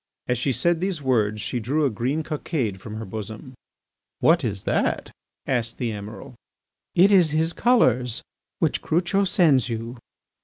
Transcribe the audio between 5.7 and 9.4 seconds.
the Emiral. "It is his colours which Crucho